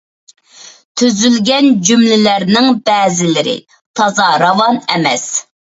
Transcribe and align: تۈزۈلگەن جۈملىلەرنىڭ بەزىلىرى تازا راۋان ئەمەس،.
تۈزۈلگەن 1.01 1.67
جۈملىلەرنىڭ 1.89 2.71
بەزىلىرى 2.89 3.57
تازا 4.01 4.31
راۋان 4.47 4.85
ئەمەس،. 4.93 5.33